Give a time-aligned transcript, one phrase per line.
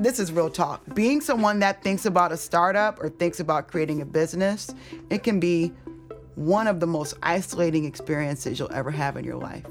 [0.00, 0.82] This is real talk.
[0.92, 4.74] Being someone that thinks about a startup or thinks about creating a business,
[5.08, 5.72] it can be
[6.34, 9.64] one of the most isolating experiences you'll ever have in your life.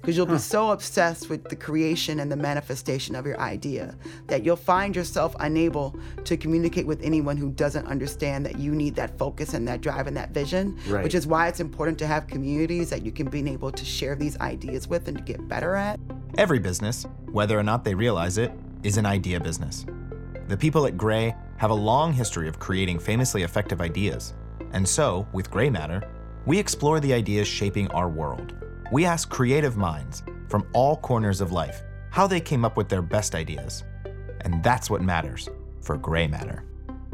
[0.00, 3.96] Because you'll be so obsessed with the creation and the manifestation of your idea
[4.26, 8.96] that you'll find yourself unable to communicate with anyone who doesn't understand that you need
[8.96, 10.76] that focus and that drive and that vision.
[10.88, 11.04] Right.
[11.04, 14.16] Which is why it's important to have communities that you can be able to share
[14.16, 16.00] these ideas with and to get better at.
[16.36, 18.50] Every business, whether or not they realize it,
[18.82, 19.86] is an idea business.
[20.48, 24.34] The people at Grey have a long history of creating famously effective ideas.
[24.72, 26.02] And so, with Grey Matter,
[26.46, 28.54] we explore the ideas shaping our world.
[28.90, 33.02] We ask creative minds from all corners of life how they came up with their
[33.02, 33.84] best ideas.
[34.42, 35.48] And that's what matters
[35.80, 36.64] for Grey Matter.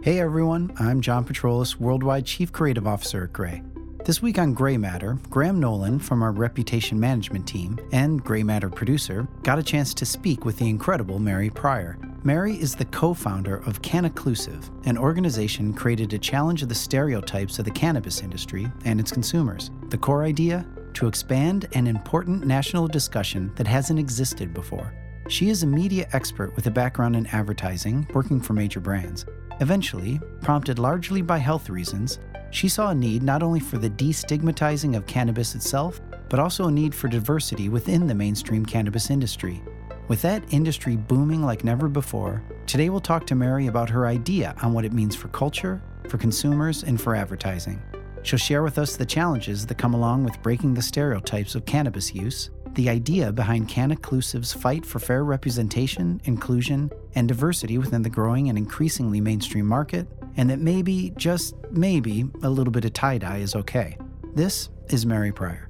[0.03, 3.63] Hey everyone, I'm John Patroulis, Worldwide Chief Creative Officer at Grey.
[4.09, 8.71] This week on Grey Matter, Graham Nolan from our reputation management team and Grey Matter
[8.71, 11.99] producer got a chance to speak with the incredible Mary Pryor.
[12.25, 17.67] Mary is the co founder of Cannaclusive, an organization created to challenge the stereotypes of
[17.67, 19.71] the cannabis industry and its consumers.
[19.91, 20.67] The core idea?
[20.95, 24.95] To expand an important national discussion that hasn't existed before.
[25.29, 29.27] She is a media expert with a background in advertising, working for major brands.
[29.61, 34.97] Eventually, prompted largely by health reasons, she saw a need not only for the destigmatizing
[34.97, 39.63] of cannabis itself, but also a need for diversity within the mainstream cannabis industry.
[40.09, 44.55] With that industry booming like never before, today we'll talk to Mary about her idea
[44.63, 47.83] on what it means for culture, for consumers, and for advertising.
[48.23, 52.15] She'll share with us the challenges that come along with breaking the stereotypes of cannabis
[52.15, 58.49] use, the idea behind Cannaclusive's fight for fair representation, inclusion, and diversity within the growing
[58.49, 60.07] and increasingly mainstream market,
[60.39, 63.99] and that maybe, just maybe, a little bit of tie dye is okay.
[64.35, 65.69] This is Mary Pryor.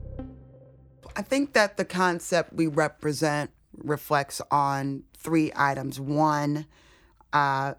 [1.16, 5.98] I think that the concept we represent reflects on three items.
[5.98, 6.66] One,
[7.32, 7.74] uh,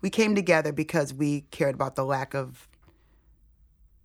[0.00, 2.68] we came together because we cared about the lack of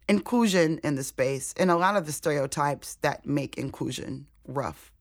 [0.10, 4.92] inclusion in the space and a lot of the stereotypes that make inclusion rough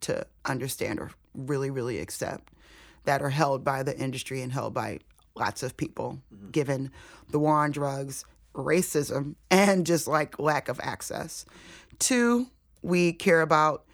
[0.00, 2.52] to understand or really, really accept
[3.04, 4.98] that are held by the industry and held by
[5.38, 6.50] lots of people, mm-hmm.
[6.50, 6.90] given
[7.30, 11.44] the war on drugs, racism, and just like lack of access.
[11.98, 12.48] Two,
[12.82, 13.84] we care about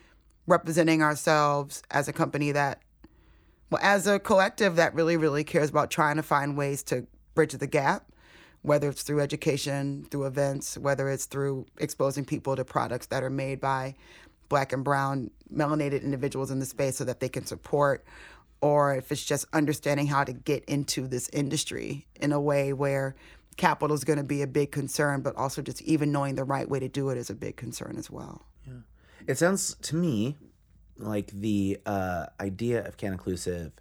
[0.46, 2.80] representing ourselves as a company that,
[3.70, 7.52] well, as a collective that really, really cares about trying to find ways to bridge
[7.52, 8.12] the gap,
[8.62, 13.30] whether it's through education, through events, whether it's through exposing people to products that are
[13.30, 13.94] made by
[14.48, 18.04] black and brown melanated individuals in the space so that they can support
[18.64, 23.14] or if it's just understanding how to get into this industry in a way where
[23.58, 26.66] capital is going to be a big concern, but also just even knowing the right
[26.66, 28.46] way to do it is a big concern as well.
[28.66, 28.72] Yeah.
[29.26, 30.38] It sounds to me
[30.96, 33.72] like the uh, idea of Cannaclusive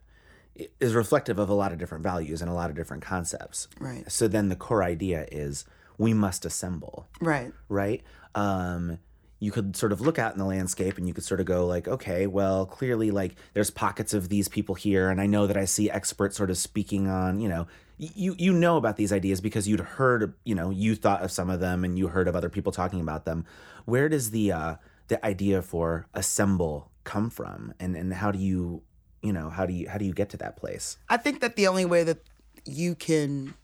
[0.82, 3.70] is reflective of a lot of different values and a lot of different concepts.
[3.80, 4.04] Right.
[4.12, 5.64] So then the core idea is
[5.98, 7.54] we must assemble, Right.
[7.70, 8.04] right?
[8.36, 9.00] Um,
[9.44, 11.68] you could sort of look out in the landscape and you could sort of go
[11.68, 15.58] like, okay, well, clearly like there's pockets of these people here, and I know that
[15.58, 17.68] I see experts sort of speaking on, you know,
[17.98, 21.50] you you know about these ideas because you'd heard, you know, you thought of some
[21.50, 23.46] of them and you heard of other people talking about them.
[23.84, 24.76] Where does the uh,
[25.10, 28.82] the idea for assemble come from, and and how do you,
[29.22, 30.98] you know, how do you how do you get to that place?
[31.10, 32.24] I think that the only way that
[32.64, 33.56] you can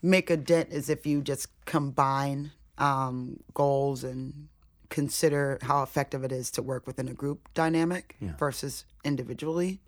[0.00, 4.48] make a dent is if you just combine um, goals and
[4.90, 9.80] consider how effective it is to work within a group dynamic versus individually.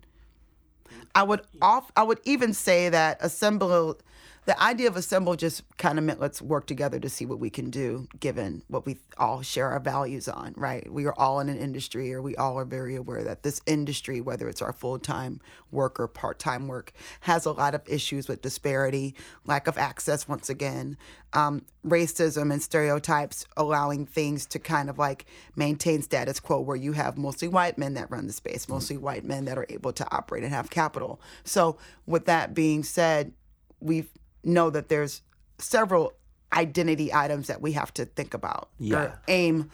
[1.13, 3.97] I would off I would even say that assemble
[4.45, 7.49] the idea of assemble just kind of meant let's work together to see what we
[7.49, 10.91] can do given what we all share our values on, right?
[10.91, 14.19] We are all in an industry or we all are very aware that this industry,
[14.19, 15.39] whether it's our full-time
[15.71, 19.15] work or part-time work, has a lot of issues with disparity,
[19.45, 20.97] lack of access once again,
[21.31, 26.91] um, racism and stereotypes allowing things to kind of like maintain status quo where you
[26.91, 30.05] have mostly white men that run the space, mostly white men that are able to
[30.13, 31.21] operate and have capital.
[31.45, 33.31] So with that being said,
[33.79, 34.05] we
[34.43, 35.21] know that there's
[35.57, 36.13] several
[36.53, 38.97] identity items that we have to think about Yeah.
[38.97, 39.69] or aim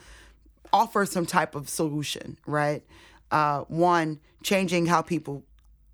[0.72, 2.84] offer some type of solution right?
[3.30, 5.44] Uh, one changing how people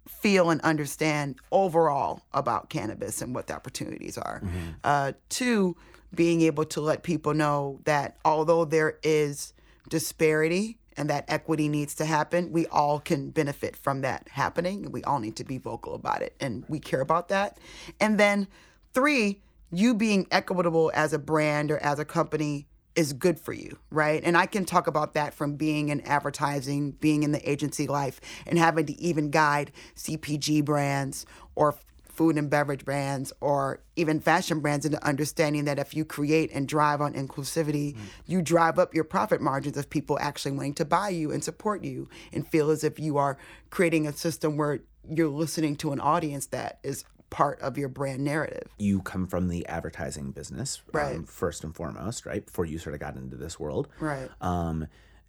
[0.08, 4.40] feel and understand overall about cannabis and what the opportunities are.
[4.84, 5.76] Uh, two
[6.14, 9.52] being able to let people know that although there is
[9.88, 14.90] disparity and that equity needs to happen, we all can benefit from that happening.
[14.90, 17.58] We all need to be vocal about it, and we care about that.
[18.00, 18.48] And then
[18.94, 23.78] three, you being equitable as a brand or as a company is good for you,
[23.90, 24.22] right?
[24.24, 28.20] And I can talk about that from being in advertising, being in the agency life,
[28.46, 31.74] and having to even guide CPG brands or
[32.16, 36.66] food and beverage brands or even fashion brands into understanding that if you create and
[36.66, 37.98] drive on inclusivity, mm.
[38.26, 41.84] you drive up your profit margins of people actually wanting to buy you and support
[41.84, 43.36] you and feel as if you are
[43.70, 48.24] creating a system where you're listening to an audience that is part of your brand
[48.24, 48.68] narrative.
[48.78, 51.16] You come from the advertising business, um, right?
[51.16, 52.44] Um, first and foremost, right?
[52.44, 54.30] Before you sort of got into this world, right?
[54.40, 54.86] Um,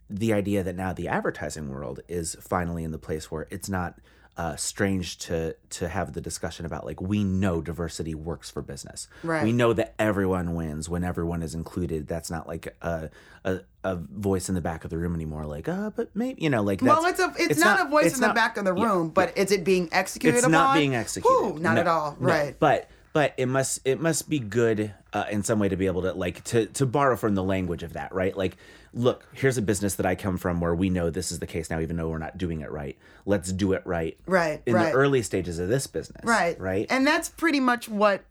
[0.09, 3.99] the idea that now the advertising world is finally in the place where it's not
[4.37, 9.07] uh, strange to to have the discussion about like we know diversity works for business.
[9.23, 9.43] Right.
[9.43, 12.07] We know that everyone wins when everyone is included.
[12.07, 13.09] That's not like a
[13.43, 15.47] a, a voice in the back of the room anymore.
[15.47, 17.89] Like, uh, but maybe you know, like well, it's a it's, it's not, not, a
[17.89, 19.43] voice in not, the back of the room, yeah, but yeah.
[19.43, 20.37] is it being executed?
[20.37, 20.51] It's upon?
[20.51, 21.35] not being executed.
[21.35, 22.15] Ooh, not no, at all.
[22.19, 22.27] No.
[22.27, 22.55] Right.
[22.59, 26.03] But but it must it must be good uh, in some way to be able
[26.03, 28.35] to like to to borrow from the language of that, right?
[28.35, 28.57] Like
[28.93, 31.69] look, here's a business that I come from where we know this is the case
[31.69, 32.97] now, even though we're not doing it right.
[33.25, 34.17] Let's do it right.
[34.25, 34.61] Right.
[34.65, 34.85] In right.
[34.85, 36.23] the early stages of this business.
[36.23, 36.59] Right.
[36.59, 36.87] Right.
[36.89, 38.23] And that's pretty much what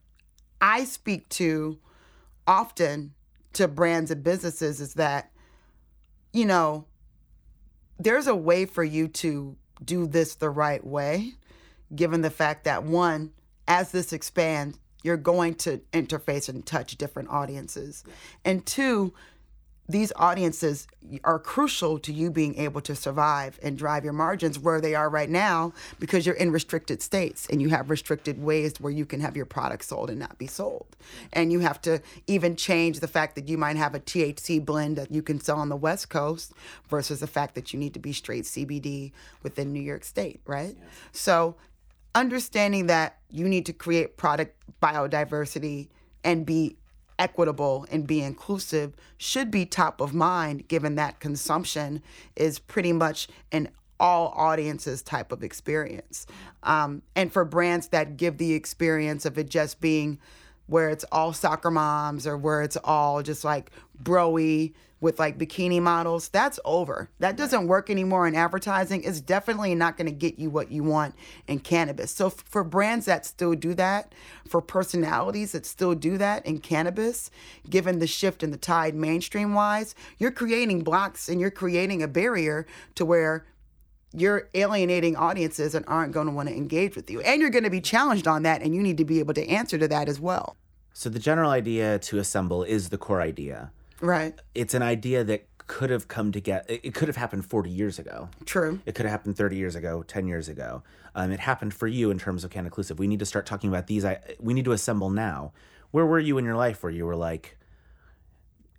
[0.61, 1.79] I speak to
[2.47, 3.15] often
[3.55, 5.31] to brands and businesses is that,
[6.33, 6.87] you know,
[7.99, 11.33] there's a way for you to do this the right way,
[11.95, 13.33] given the fact that one,
[13.69, 18.03] as this expands, you're going to interface and touch different audiences.
[18.45, 19.13] And two,
[19.89, 20.89] these audiences
[21.23, 25.09] are crucial to you being able to survive and drive your margins where they are
[25.09, 29.21] right now because you're in restricted states and you have restricted ways where you can
[29.21, 30.87] have your product sold and not be sold.
[31.33, 34.97] And you have to even change the fact that you might have a THC blend
[34.97, 36.53] that you can sell on the West Coast
[36.89, 39.13] versus the fact that you need to be straight CBD
[39.45, 40.75] within New York State, right?
[40.77, 40.85] Yeah.
[41.13, 41.55] So
[42.17, 45.89] understanding that you need to create product biodiversity
[46.25, 46.77] and be
[47.19, 52.03] equitable and be inclusive should be top of mind given that consumption
[52.35, 53.69] is pretty much an
[54.01, 56.27] all audiences type of experience.
[56.63, 60.19] Um, and for brands that give the experience of it just being
[60.67, 63.71] where it's all soccer moms or where it's all just like
[64.03, 67.11] broy with like bikini models, that's over.
[67.19, 69.03] That doesn't work anymore in advertising.
[69.05, 71.15] It's definitely not going to get you what you want
[71.47, 72.11] in cannabis.
[72.13, 74.15] So for brands that still do that,
[74.49, 77.31] for personalities that still do that in cannabis,
[77.69, 82.09] given the shift in the tide mainstream wise, you're creating blocks and you're creating a
[82.09, 83.45] barrier to where
[84.15, 87.21] you're alienating audiences and aren't going to want to engage with you.
[87.21, 89.47] And you're going to be challenged on that and you need to be able to
[89.47, 90.57] answer to that as well.
[90.95, 93.71] So the general idea to assemble is the core idea.
[94.01, 94.35] Right.
[94.55, 96.65] It's an idea that could have come together.
[96.69, 98.29] It could have happened 40 years ago.
[98.45, 98.81] True.
[98.87, 100.83] It could have happened 30 years ago, 10 years ago.
[101.15, 102.99] Um, it happened for you in terms of Cannaclusive.
[102.99, 104.05] We need to start talking about these.
[104.05, 105.53] I, we need to assemble now.
[105.91, 107.57] Where were you in your life where you were like,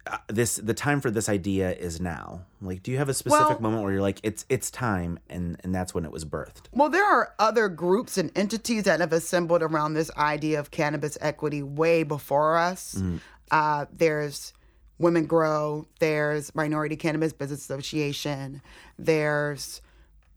[0.05, 3.47] uh, this the time for this idea is now like do you have a specific
[3.47, 6.67] well, moment where you're like it's it's time and and that's when it was birthed
[6.71, 11.17] well there are other groups and entities that have assembled around this idea of cannabis
[11.19, 13.17] equity way before us mm-hmm.
[13.51, 14.53] uh, there's
[14.99, 18.61] Women Grow, there's Minority Cannabis Business Association,
[18.97, 19.81] there's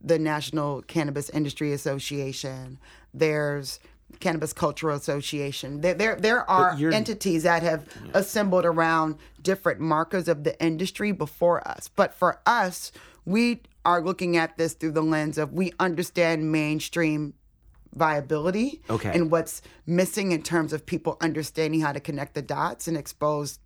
[0.02, 2.78] the National Cannabis Industry Association,
[3.14, 3.80] there's
[4.18, 5.80] Cannabis Cultural Association.
[5.80, 8.10] There, there, there are entities that have yeah.
[8.14, 11.88] assembled around different markers of the industry before us.
[11.88, 12.92] But for us,
[13.24, 17.34] we are looking at this through the lens of we understand mainstream
[17.94, 19.10] viability okay.
[19.12, 23.58] and what's missing in terms of people understanding how to connect the dots and expose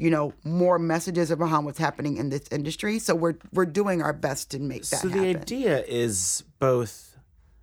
[0.00, 2.98] you know, more messages around what's happening in this industry.
[2.98, 5.00] So we're we're doing our best to make that.
[5.00, 5.42] So the happen.
[5.42, 7.18] idea is both.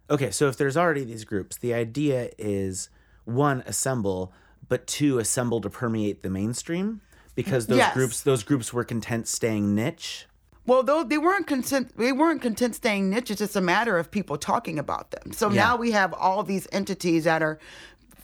[0.09, 2.89] Okay, so if there's already these groups, the idea is
[3.25, 4.31] one assemble,
[4.69, 7.01] but two assemble to permeate the mainstream
[7.33, 7.93] because those yes.
[7.95, 10.27] groups those groups were content staying niche.
[10.67, 13.31] Well, though they weren't content, they weren't content staying niche.
[13.31, 15.31] It's just a matter of people talking about them.
[15.31, 15.63] So yeah.
[15.63, 17.57] now we have all these entities that are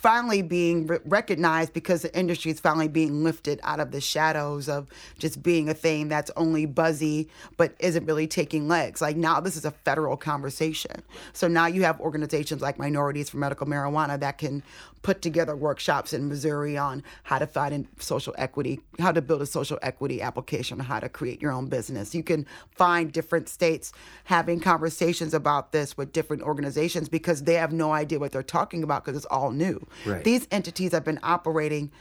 [0.03, 4.67] finally being re- recognized because the industry is finally being lifted out of the shadows
[4.67, 4.85] of
[5.17, 9.01] just being a thing that's only buzzy but isn't really taking legs.
[9.01, 11.01] Like now, this is a federal conversation.
[11.31, 14.61] So now you have organizations like Minorities for Medical Marijuana that can
[15.03, 19.45] put together workshops in Missouri on how to find social equity, how to build a
[19.45, 22.15] social equity application, how to create your own business.
[22.15, 23.91] You can find different states
[24.23, 28.81] having conversations about this with different organizations because they have no idea what they're talking
[28.81, 29.85] about because it's all new.
[30.05, 30.23] Right.
[30.23, 31.91] These entities have been operating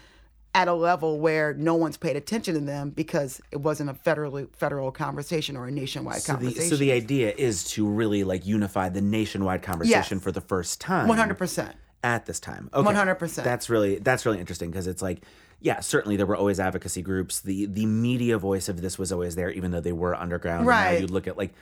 [0.54, 4.46] at a level where no one's paid attention to them because it wasn't a federal
[4.52, 6.62] federal conversation or a nationwide so conversation.
[6.62, 10.22] The, so the idea is to really like unify the nationwide conversation yes.
[10.22, 11.08] for the first time.
[11.08, 12.68] One hundred percent at this time.
[12.74, 12.90] Okay.
[12.90, 13.44] 100%.
[13.44, 15.22] That's really that's really interesting because it's like
[15.60, 17.40] yeah, certainly there were always advocacy groups.
[17.40, 20.66] The the media voice of this was always there, even though they were underground.
[20.66, 21.00] Right.
[21.00, 21.54] you'd look at like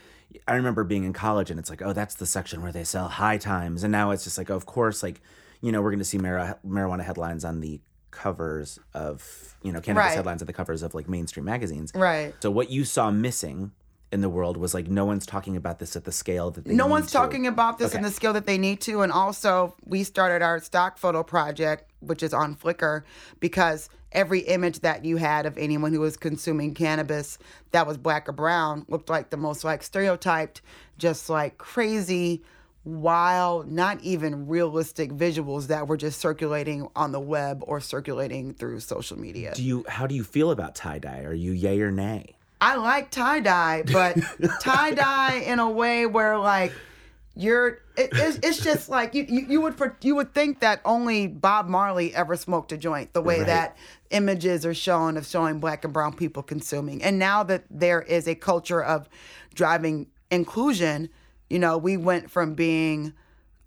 [0.48, 3.08] I remember being in college and it's like, oh, that's the section where they sell
[3.08, 3.82] high times.
[3.82, 5.20] And now it's just like, of course, like,
[5.60, 10.08] you know, we're gonna see mari- marijuana headlines on the covers of, you know, cannabis
[10.08, 10.16] Right.
[10.16, 11.92] headlines on the covers of like mainstream magazines.
[11.94, 12.34] Right.
[12.42, 13.72] So what you saw missing
[14.12, 16.74] in the world was like no one's talking about this at the scale that they
[16.74, 17.12] No one's to.
[17.12, 19.02] talking about this in the skill that they need to.
[19.02, 23.02] And also, we started our stock photo project, which is on Flickr,
[23.38, 27.38] because every image that you had of anyone who was consuming cannabis
[27.70, 30.60] that was black or brown looked like the most like stereotyped,
[30.98, 32.42] just like crazy,
[32.84, 38.80] wild, not even realistic visuals that were just circulating on the web or circulating through
[38.80, 39.52] social media.
[39.54, 41.22] Do you how do you feel about tie dye?
[41.24, 42.36] Are you yay or nay?
[42.60, 44.16] I like tie dye, but
[44.60, 46.72] tie dye in a way where like
[47.36, 50.80] you're it, it's, it's just like you, you you would for, you would think that
[50.84, 53.46] only Bob Marley ever smoked a joint the way Right.
[53.46, 53.76] that
[54.10, 58.26] images are shown of showing black and brown people consuming and now that there is
[58.26, 59.08] a culture of
[59.54, 61.08] driving inclusion
[61.50, 63.12] you know we went from being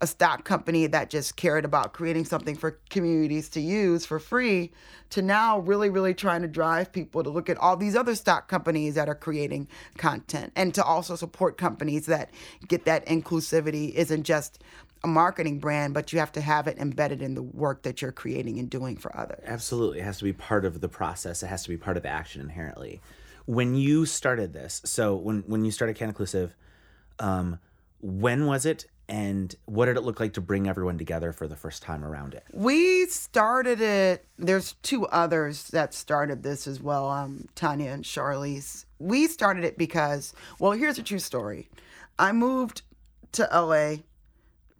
[0.01, 4.71] a stock company that just cared about creating something for communities to use for free
[5.09, 8.47] to now really really trying to drive people to look at all these other stock
[8.47, 12.31] companies that are creating content and to also support companies that
[12.67, 14.61] get that inclusivity isn't just
[15.05, 18.11] a marketing brand but you have to have it embedded in the work that you're
[18.11, 19.99] creating and doing for others Absolutely.
[19.99, 21.43] It has to be part of the process.
[21.43, 23.01] It has to be part of the action inherently.
[23.45, 26.55] When you started this, so when when you started Cannaclusive,
[27.19, 27.59] um,
[28.03, 31.55] when was it and what did it look like to bring everyone together for the
[31.55, 32.43] first time around it?
[32.53, 34.25] We started it.
[34.37, 37.09] There's two others that started this as well.
[37.09, 38.85] Um, Tanya and Charlize.
[38.99, 41.69] We started it because, well, here's a true story.
[42.19, 42.81] I moved
[43.33, 44.03] to LA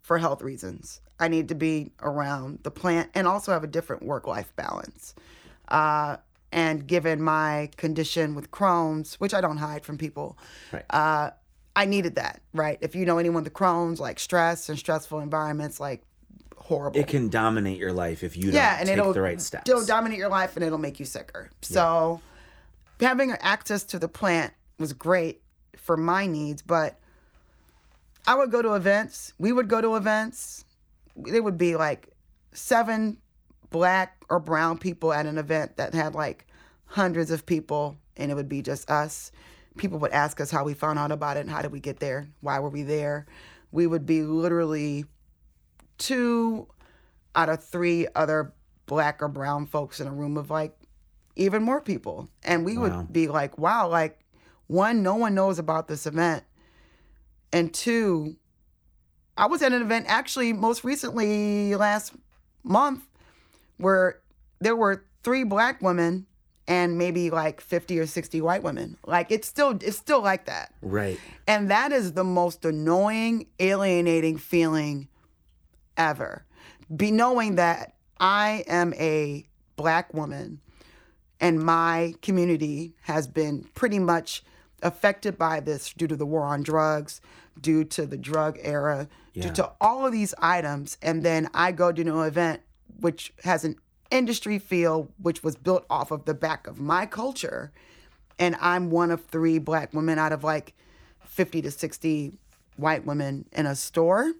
[0.02, 1.00] for health reasons.
[1.18, 5.14] I need to be around the plant and also have a different work-life balance.
[5.68, 6.16] Uh,
[6.52, 10.38] and given my condition with Crohn's, which I don't hide from people,
[10.72, 10.84] Right.
[10.90, 11.30] uh,
[11.76, 12.78] I needed that, right?
[12.80, 16.02] If you know anyone with Crohn's, like stress and stressful environments, like
[16.56, 19.68] horrible it can dominate your life if you don't and take it'll the right steps.
[19.68, 21.50] It'll dominate your life and it'll make you sicker.
[21.62, 22.20] So
[23.00, 25.42] having access to the plant was great
[25.76, 26.98] for my needs, but
[28.26, 29.32] I would go to events.
[29.38, 30.64] We would go to events.
[31.16, 32.08] There would be like
[32.52, 33.18] seven
[33.70, 36.46] black or brown people at an event that had like
[36.86, 39.32] hundreds of people, and it would be just us.
[39.76, 41.98] People would ask us how we found out about it and how did we get
[42.00, 42.28] there?
[42.40, 43.26] Why were we there?
[43.72, 45.04] We would be literally
[45.98, 46.68] two
[47.34, 48.52] out of three other
[48.86, 50.76] black or brown folks in a room of like
[51.36, 52.28] even more people.
[52.44, 52.82] And we Wow.
[52.82, 54.20] would be like, wow, like
[54.68, 56.44] one, no one knows about this event.
[57.52, 58.36] And two,
[59.36, 62.12] I was at an event actually most recently last
[62.62, 63.02] month
[63.78, 64.20] where
[64.60, 66.26] there were three black women
[66.66, 68.96] and maybe like 50 or 60 white women.
[69.06, 70.72] Like it's still it's still like that.
[70.82, 71.18] right.
[71.46, 75.08] And that is the most annoying, alienating feeling
[75.96, 76.44] ever.
[76.94, 80.60] Be knowing that I am a black woman
[81.40, 84.42] and my community has been pretty much
[84.82, 87.20] affected by this due to the war on drugs,
[87.60, 90.96] due to the drug era, due to all of these items.
[91.02, 92.60] And then I go to an event
[93.00, 93.76] which has an
[94.10, 97.72] industry feel, which was built off of the back of my culture.
[98.38, 100.74] And I'm one of three black women out of like
[101.24, 102.32] 50 to 60
[102.76, 104.32] white women in a store.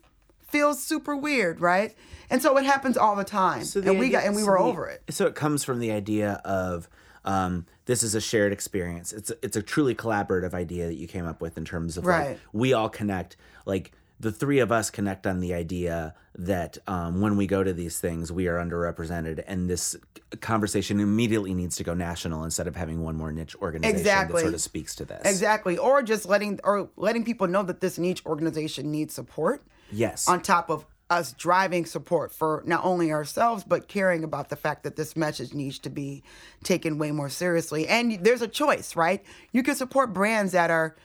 [0.48, 1.94] Feels super weird, right?
[2.30, 3.64] And so it happens all the time.
[3.64, 5.02] So the and we got and we so were the- over it.
[5.10, 6.88] So it comes from the idea of
[7.24, 9.12] um, this is a shared experience.
[9.12, 12.04] It's a, it's a truly collaborative idea that you came up with in terms of
[12.04, 12.38] like Right.
[12.52, 13.36] we all connect.
[13.66, 13.92] Like
[14.24, 18.00] the three of us connect on the idea that um, when we go to these
[18.00, 19.94] things, we are underrepresented, and this
[20.40, 24.36] conversation immediately needs to go national instead of having one more niche organization Exactly.
[24.36, 25.20] that sort of speaks to this.
[25.26, 25.76] Exactly.
[25.76, 29.62] Or just letting or letting people know that this niche organization needs support
[29.92, 30.26] Yes.
[30.26, 34.84] on top of us driving support for not only ourselves but caring about the fact
[34.84, 36.22] that this message needs to be
[36.64, 37.86] taken way more seriously.
[37.86, 39.22] And there's a choice, right?
[39.52, 40.96] You can support brands that are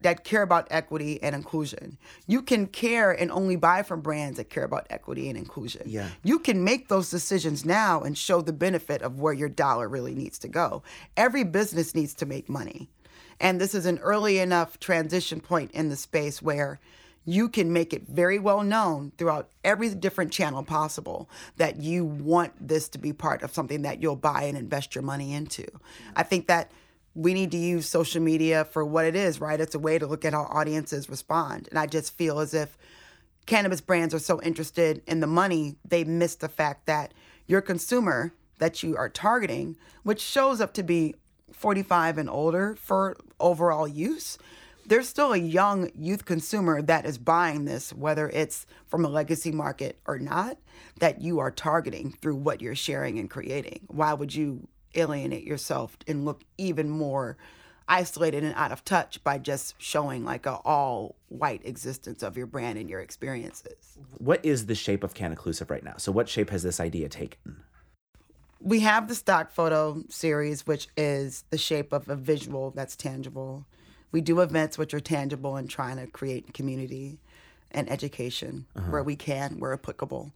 [0.00, 1.98] that care about equity and inclusion.
[2.26, 5.82] You can care and only buy from brands that care about equity and inclusion.
[5.86, 6.08] Yeah.
[6.22, 10.14] You can make those decisions now and show the benefit of where your dollar really
[10.14, 10.82] needs to go.
[11.16, 12.88] Every business needs to make money.
[13.40, 16.78] And this is an early enough transition point in the space where
[17.24, 22.52] you can make it very well known throughout every different channel possible that you want
[22.66, 25.66] this to be part of something that you'll buy and invest your money into.
[26.16, 26.70] I think that
[27.14, 29.60] we need to use social media for what it is, right?
[29.60, 31.68] It's a way to look at how audiences respond.
[31.70, 32.76] And I just feel as if
[33.46, 37.12] cannabis brands are so interested in the money, they miss the fact that
[37.46, 41.14] your consumer that you are targeting, which shows up to be
[41.52, 44.38] 45 and older for overall use,
[44.86, 49.50] there's still a young youth consumer that is buying this, whether it's from a legacy
[49.50, 50.58] market or not,
[50.98, 53.80] that you are targeting through what you're sharing and creating.
[53.88, 57.36] Why would you alienate yourself and look even more
[57.88, 62.46] isolated and out of touch by just showing like a all white existence of your
[62.46, 63.98] brand and your experiences?
[64.18, 65.94] What is the shape of Cannaclusive right now?
[65.98, 67.64] So, what shape has this idea taken?
[68.60, 73.66] We have the stock photo series, which is the shape of a visual that's tangible.
[74.12, 77.20] We do events which are tangible and trying to create community
[77.70, 80.32] and education where we can, where applicable.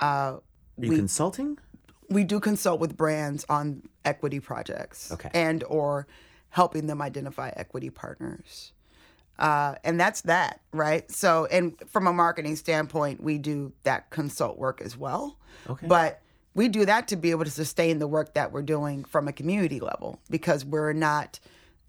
[0.00, 0.40] Uh, Are
[0.78, 1.58] you consulting?
[2.10, 5.30] We do consult with brands on equity projects Okay.
[5.32, 6.06] and or
[6.50, 8.72] helping them identify equity partners.
[9.38, 11.10] Uh, and that's that right?
[11.10, 15.36] So and from a marketing standpoint we do that consult work as well.
[15.68, 15.86] Okay.
[15.86, 16.20] but
[16.54, 19.32] we do that to be able to sustain the work that we're doing from a
[19.32, 21.38] community level because we're not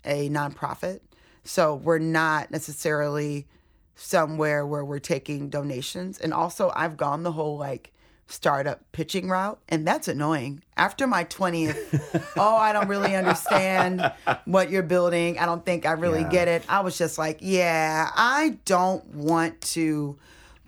[0.05, 0.99] a nonprofit.
[1.43, 3.47] So we're not necessarily
[3.95, 6.19] somewhere where we're taking donations.
[6.19, 7.91] And also i've gone the whole like
[8.27, 10.63] startup pitching route and that's annoying.
[10.77, 14.11] After my 20th oh i don't really understand
[14.45, 15.37] what you're building.
[15.37, 16.29] I don't think i really Yeah.
[16.29, 16.63] get it.
[16.69, 20.17] I was just like yeah i don't want to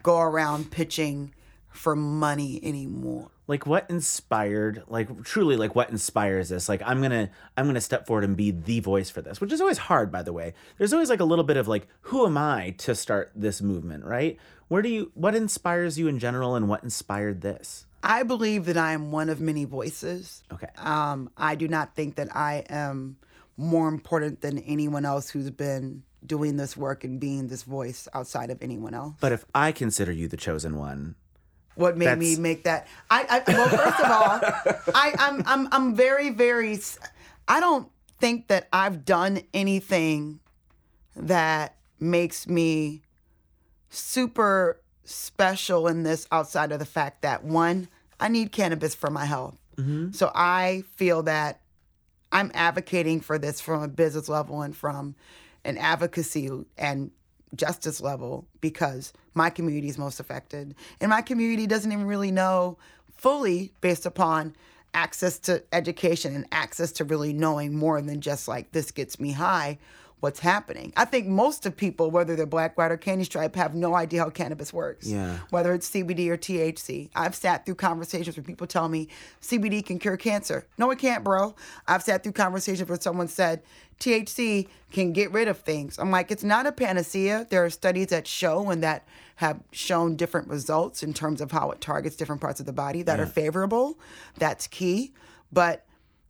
[0.01, 1.33] go around pitching
[1.69, 3.29] for money anymore.
[3.47, 6.67] Like what inspired like truly like what inspires this?
[6.69, 9.61] Like i'm gonna i'm gonna step forward and be the voice for this which is
[9.61, 10.53] always hard by the way.
[10.77, 14.03] There's always like a little bit of like who am i to start this movement
[14.03, 14.37] right
[14.73, 18.75] where do you what inspires you in general and what inspired this I believe that
[18.75, 20.43] I am one of many voices.
[20.51, 23.17] okay Um, I do not think that I am
[23.55, 28.49] more important than anyone else who's been doing this work and being this voice outside
[28.49, 29.13] of anyone else.
[29.19, 31.15] but if i consider you the chosen one
[31.75, 32.87] What made me make that?
[33.09, 34.33] I, I well, first of all,
[35.03, 36.77] I, I'm I'm I'm very very.
[37.55, 37.89] I don't
[38.21, 40.39] think that I've done anything
[41.15, 43.01] that makes me
[43.93, 47.87] super special in this outside of the fact that one,
[48.19, 49.57] I need cannabis for my health.
[49.77, 50.11] Mm-hmm.
[50.11, 51.61] So I feel that
[52.31, 55.15] I'm advocating for this from a business level and from
[55.63, 57.11] an advocacy and
[57.55, 60.75] justice level because my community is most affected.
[60.99, 62.77] And my community doesn't even really know
[63.15, 64.55] fully based upon
[64.93, 69.31] access to education and access to really knowing more than just like this gets me
[69.31, 69.77] high
[70.23, 70.93] what's happening.
[70.95, 74.23] I think most of people, whether they're black, white, or candy stripe, have no idea
[74.23, 75.05] how cannabis works.
[75.05, 75.39] Yeah.
[75.49, 77.09] Whether it's CBD or THC.
[77.13, 79.09] I've sat through conversations where people tell me
[79.41, 80.65] CBD can cure cancer.
[80.77, 81.55] No, it can't, bro.
[81.89, 83.63] I've sat through conversations where someone said
[83.99, 85.99] THC can get rid of things.
[85.99, 87.45] I'm like, it's not a panacea.
[87.49, 89.05] There are studies that show and that
[89.35, 93.01] have shown different results in terms of how it targets different parts of the body
[93.01, 93.99] that are favorable.
[94.37, 95.11] That's key.
[95.51, 95.85] But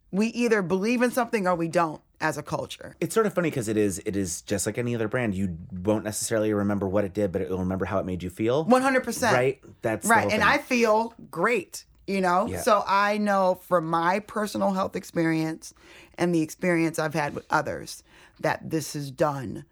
[0.09, 2.95] we either believe in something or we don't as a culture.
[3.01, 5.57] it's sort of funny because it is it is just like any other brand you
[5.83, 8.65] won't necessarily remember what it did but it will remember how it made you feel
[8.65, 9.31] 100%.
[9.33, 12.61] right that's right and i feel great you know Yeah.
[12.61, 15.73] so i know from my personal health experience
[16.17, 18.03] and the experience i've had with others
[18.39, 19.65] that this has done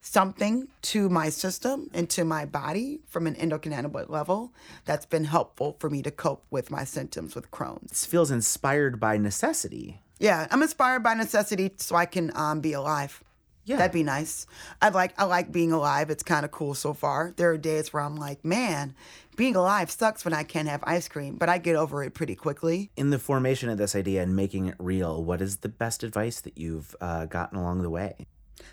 [0.00, 4.52] something to my system and to my body from an endocannabinoid level
[4.84, 7.90] that's been helpful for me to cope with my symptoms with crohn's.
[7.90, 10.00] This feels inspired by necessity.
[10.18, 13.22] Yeah i'm inspired by necessity so i can um, be alive.
[13.64, 13.76] Yeah.
[13.76, 14.46] that'd be nice.
[14.80, 16.08] I like i like being alive.
[16.10, 17.34] It's kind of cool so far.
[17.36, 18.94] There are days where i'm like man
[19.36, 22.34] being alive sucks when i can't have ice cream but i get over it pretty
[22.34, 22.90] quickly.
[22.96, 26.40] In the formation of this idea and making it real, what is the best advice
[26.40, 28.26] that you've uh, gotten along the way?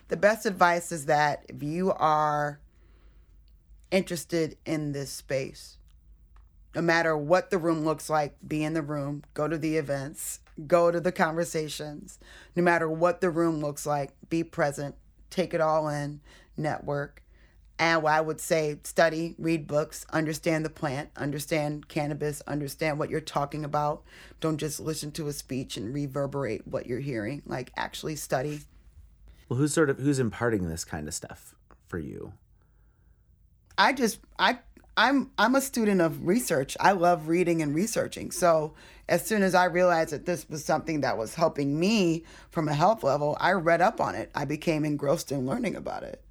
[0.07, 2.59] The best advice is that if you are
[3.91, 5.77] interested in this space,
[6.75, 10.41] no matter what the room looks like, be in the room, go to the events,
[10.67, 12.19] go to the conversations.
[12.55, 14.95] No matter what the room looks like, be present,
[15.29, 16.21] take it all in,
[16.57, 17.21] network.
[17.77, 23.19] And I would say, study, read books, understand the plant, understand cannabis, understand what you're
[23.19, 24.03] talking about.
[24.39, 27.41] Don't just listen to a speech and reverberate what you're hearing.
[27.45, 28.61] Like, actually study,
[29.47, 31.55] Well, who's sort of who's imparting this kind of stuff
[31.87, 32.33] for you?
[33.77, 34.59] I just I
[34.97, 36.77] I'm I'm a student of research.
[36.79, 38.31] I love reading and researching.
[38.31, 38.73] So
[39.07, 42.73] as soon as I realized that this was something that was helping me from a
[42.73, 44.31] health level, I read up on it.
[44.33, 46.21] I became engrossed in learning about it.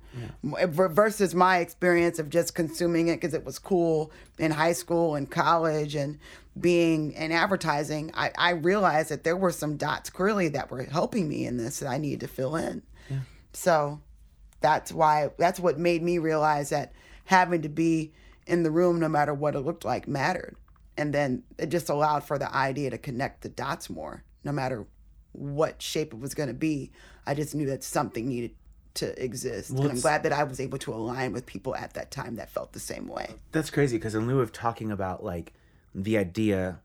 [0.43, 5.17] V- Versus my experience of just consuming it because it was cool in high school
[5.17, 6.19] and college and
[6.59, 11.29] being in advertising, I, I realized that there were some dots clearly that were helping
[11.29, 12.83] me in this that I needed to fill in.
[13.55, 14.01] So
[14.61, 16.93] that's why that's what made me realize that
[17.25, 18.13] having to be
[18.47, 20.57] in the room no matter what it looked like mattered
[20.97, 24.87] And then it just allowed for the idea to connect the dots more, no matter
[25.33, 26.93] what shape it was going to be.
[27.27, 28.53] I just knew that something needed
[28.95, 29.71] to exist.
[29.71, 32.49] and I'm glad that I was able to align with people at that time that
[32.51, 33.35] felt the same way.
[33.51, 35.53] That's crazy because in lieu of talking about like
[35.95, 36.81] the idea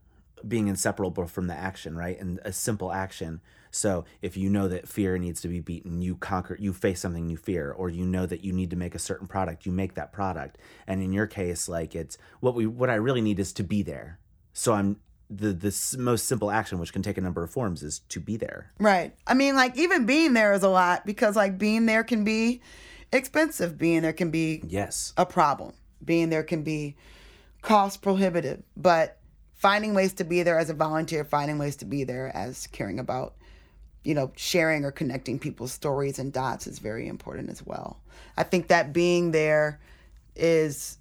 [0.47, 2.19] being inseparable from the action, right?
[2.19, 3.41] And a simple action.
[3.71, 7.29] So if you know that fear needs to be beaten, you conquer, you face something
[7.29, 9.93] you fear, or you know that you need to make a certain product, you make
[9.93, 10.57] that product.
[10.87, 13.83] And in your case, like it's what we, what I really need is to be
[13.83, 14.17] there.
[14.53, 14.97] So I'm
[15.29, 18.35] the the most simple action, which can take a number of forms, is to be
[18.37, 18.71] there.
[18.79, 19.13] Right.
[19.27, 22.61] I mean, like even being there is a lot because like being there can be
[23.13, 23.77] expensive.
[23.77, 25.13] Being there can be Yes.
[25.17, 25.73] a problem.
[26.03, 26.95] Being there can be
[27.61, 29.18] cost prohibitive, but
[29.59, 32.97] finding ways to be there as a volunteer, finding ways to be there as caring
[32.97, 33.35] about,
[34.05, 37.99] you know, sharing or connecting people's stories and dots is very important as well.
[38.37, 39.81] I think that being there
[40.33, 40.97] is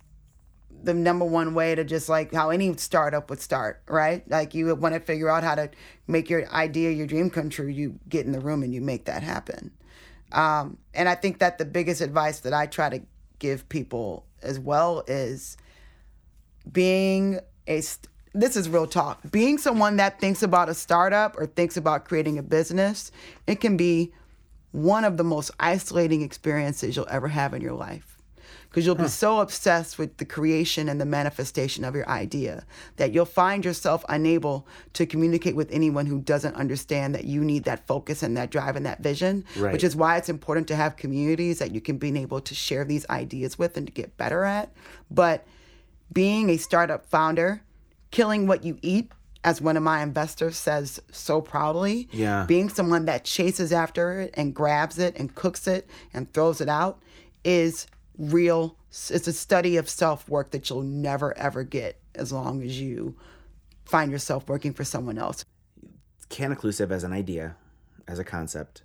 [0.83, 4.29] the number one way to just like how any startup would start, right?
[4.29, 5.71] Like you want to figure out how to
[6.09, 7.69] make your idea, your dream come true.
[7.69, 9.71] You get in the room and you make that happen.
[10.33, 13.01] Um, and I think that the biggest advice that I try to
[13.39, 15.57] give people as well is
[16.71, 17.83] being a
[18.35, 19.21] this is real talk.
[19.31, 23.11] Being someone that thinks about a startup or thinks about creating a business
[23.47, 24.13] it can be
[24.73, 28.17] one of the most isolating experiences you'll ever have in your life.
[28.69, 33.13] Because you'll be so obsessed with the creation and the manifestation of your idea that
[33.13, 37.87] you'll find yourself unable to communicate with anyone who doesn't understand that you need that
[37.87, 39.73] focus and that drive and that vision Right.
[39.73, 42.85] which is why it's important to have communities that you can be able to share
[42.85, 44.71] these ideas with and to get better at.
[45.11, 45.47] But
[46.13, 47.63] being a startup founder,
[48.11, 49.13] killing what you eat,
[49.45, 52.09] as one of my investors says so proudly.
[52.13, 52.45] Yeah.
[52.47, 56.69] Being someone that chases after it and grabs it and cooks it and throws it
[56.69, 57.03] out
[57.45, 57.87] is
[58.19, 58.77] real.
[58.91, 63.17] It's a study of self work that you'll never ever get as long as you
[63.85, 65.45] find yourself working for someone else.
[66.29, 67.57] Cannaclusive as an idea,
[68.07, 68.83] as a concept,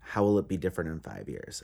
[0.00, 1.62] how will it be different in five years?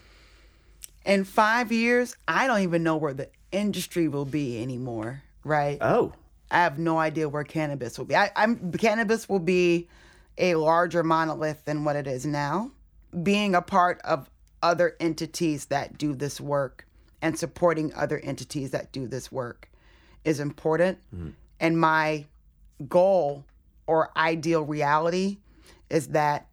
[1.05, 5.79] In five years, I don't even know where the industry will be anymore, right?
[5.81, 6.15] Oh,
[6.53, 8.15] I have no idea where cannabis will be.
[8.15, 9.89] I, I'm cannabis will be
[10.37, 12.71] a larger monolith than what it is now.
[13.23, 14.31] Being a part of
[14.63, 16.87] other entities that do this work
[17.23, 19.71] and supporting other entities that do this work
[20.25, 20.99] is important.
[21.15, 21.31] Mm-hmm.
[21.59, 22.27] And my
[22.89, 23.45] goal
[23.87, 25.39] or ideal reality
[25.89, 26.49] is that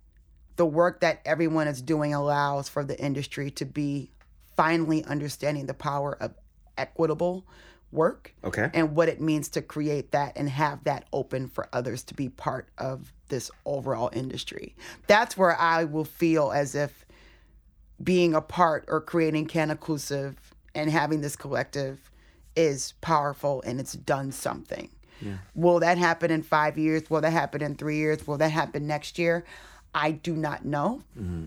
[0.56, 4.12] the work that everyone is doing allows for the industry to be
[4.56, 6.34] finally understanding the power of
[6.78, 7.46] equitable
[7.92, 8.70] work Okay.
[8.74, 12.30] and what it means to create that and have that open for others to be
[12.30, 14.76] part of this overall industry.
[15.08, 17.06] That's where I will feel as if
[18.04, 20.36] being a part or creating Cannaclusive
[20.76, 22.12] and having this collective
[22.56, 24.90] is powerful and it's done something.
[25.54, 27.10] Will that happen in five years?
[27.10, 28.26] Will that happen in three years?
[28.26, 29.44] Will that happen next year?
[29.94, 31.02] I do not know.
[31.20, 31.46] Mm-hmm.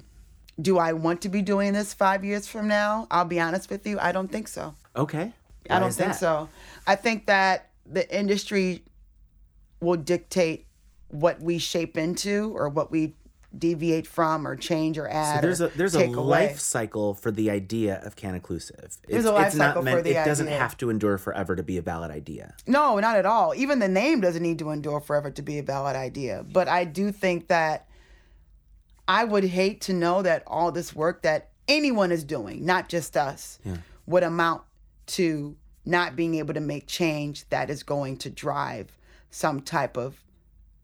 [0.61, 3.07] Do I want to be doing this five years from now?
[3.11, 3.99] I'll be honest with you.
[3.99, 4.75] I don't think so.
[4.95, 5.33] okay.
[5.71, 6.19] I don't think that?
[6.19, 6.49] so.
[6.87, 8.85] I think that the industry
[9.81, 10.67] will dictate
[11.09, 13.15] what we shape into or what we
[13.57, 15.37] deviate from or change or add.
[15.37, 16.49] So there's a there's a away.
[16.49, 18.99] life cycle for the idea of Cannaclusive.
[19.09, 21.55] It's, a life it's not cycle meant, for the It doesn't have to endure forever
[21.55, 22.55] to be a valid idea.
[22.67, 23.55] No, not at all.
[23.55, 26.45] Even the name doesn't need to endure forever to be a valid idea.
[26.51, 27.89] But I do think that
[29.07, 33.17] I would hate to know that all this work that anyone is doing, not just
[33.17, 33.59] us,
[34.07, 34.63] would amount
[35.13, 38.97] to not being able to make change that is going to drive
[39.31, 40.23] some type of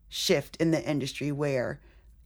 [0.09, 1.79] shift in the industry where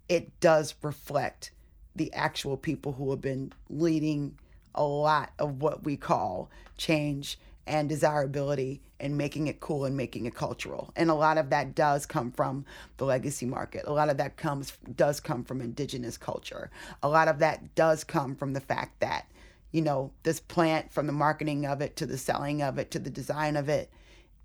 [0.09, 1.51] it does reflect
[1.95, 4.37] the actual people who have been leading
[4.75, 7.37] a lot of what we call change
[7.67, 10.91] and desirability and making it cool and making it cultural.
[10.95, 12.65] And a lot of that does come from
[12.97, 13.83] the legacy market.
[13.85, 16.69] A lot of that comes does come from indigenous culture.
[17.01, 19.27] A lot of that does come from the fact that,
[19.73, 22.99] you know, this plant from the marketing of it to the selling of it to
[22.99, 23.91] the design of it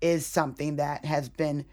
[0.01, 1.63] is something that has been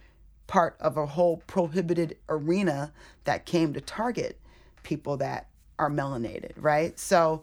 [0.47, 2.93] part of a whole prohibited arena
[3.25, 4.39] that came to target
[4.83, 6.99] people that are melanated, right?
[6.99, 7.43] So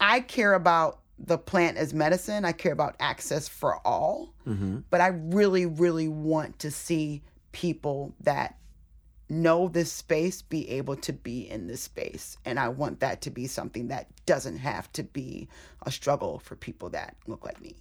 [0.00, 2.44] I care about the plant as medicine.
[2.44, 4.32] I care about access for all.
[4.46, 4.78] Mm-hmm.
[4.88, 8.56] But I really, really want to see people that
[9.30, 12.36] know this space be able to be in this space.
[12.44, 15.48] And I want that to be something that doesn't have to be
[15.86, 17.76] a struggle for people that look like me.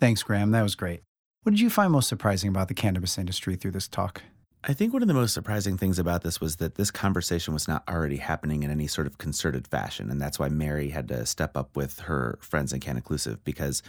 [0.00, 0.50] Thanks, Graham.
[0.50, 1.02] That was great.
[1.44, 4.22] What did you find most surprising about the cannabis industry through this talk?
[4.66, 7.68] I think one of the most surprising things about this was that this conversation was
[7.68, 10.10] not already happening in any sort of concerted fashion.
[10.10, 13.82] And that's why Mary had to step up with her friends in Cannaclusive because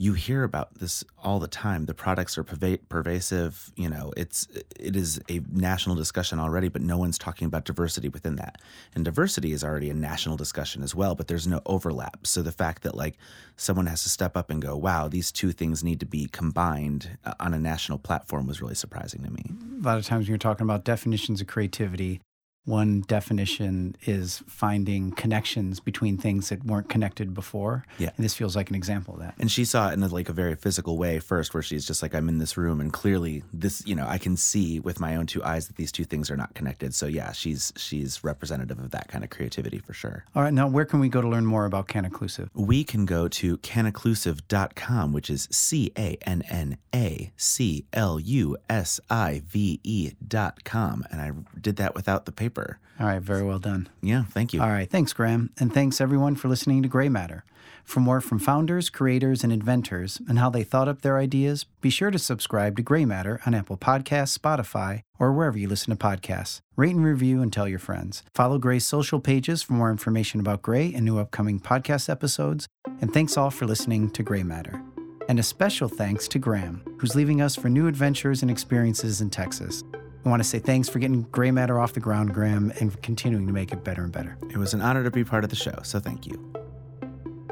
[0.00, 1.84] you hear about this all the time.
[1.84, 3.70] The products are perva- pervasive.
[3.76, 8.08] You know, it's it is a national discussion already, but no one's talking about diversity
[8.08, 8.62] within that.
[8.94, 12.26] And diversity is already a national discussion as well, but there's no overlap.
[12.26, 13.18] So the fact that like
[13.56, 17.18] someone has to step up and go, "Wow, these two things need to be combined
[17.26, 19.44] uh, on a national platform," was really surprising to me.
[19.80, 22.22] A lot of times when you're talking about definitions of creativity,
[22.64, 27.84] one definition is finding connections between things that weren't connected before.
[27.98, 28.10] Yeah.
[28.16, 29.34] And this feels like an example of that.
[29.38, 32.02] And she saw it in a, like a very physical way first, where she's just
[32.02, 35.16] like, I'm in this room, and clearly this, you know, I can see with my
[35.16, 36.94] own two eyes that these two things are not connected.
[36.94, 40.24] So yeah, she's she's representative of that kind of creativity for sure.
[40.34, 42.50] All right, now where can we go to learn more about Cannaclusive?
[42.54, 48.56] We can go to cannaclusive.com, which is C A N N A C L U
[48.68, 51.04] S I V E dot com.
[51.10, 52.59] And I did that without the paper.
[52.98, 53.88] All right, very well done.
[54.02, 54.60] Yeah, thank you.
[54.60, 55.50] All right, thanks, Graham.
[55.58, 57.44] And thanks everyone for listening to Grey Matter.
[57.84, 61.90] For more from founders, creators, and inventors and how they thought up their ideas, be
[61.90, 65.96] sure to subscribe to Grey Matter on Apple Podcasts, Spotify, or wherever you listen to
[65.96, 66.60] podcasts.
[66.76, 68.22] Rate and review and tell your friends.
[68.34, 72.68] Follow Grey's social pages for more information about Grey and new upcoming podcast episodes.
[73.00, 74.80] And thanks all for listening to Grey Matter.
[75.28, 79.30] And a special thanks to Graham, who's leaving us for new adventures and experiences in
[79.30, 79.82] Texas.
[80.24, 83.46] I want to say thanks for getting Grey Matter off the ground, Graham, and continuing
[83.46, 84.36] to make it better and better.
[84.50, 86.52] It was an honor to be part of the show, so thank you.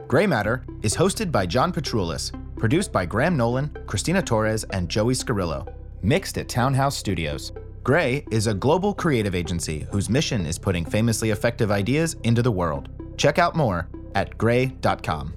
[0.07, 5.14] Grey Matter is hosted by John Patroulis, produced by Graham Nolan, Christina Torres, and Joey
[5.14, 7.52] Scarillo, mixed at Townhouse Studios.
[7.85, 12.52] Grey is a global creative agency whose mission is putting famously effective ideas into the
[12.52, 12.90] world.
[13.16, 15.35] Check out more at grey.com.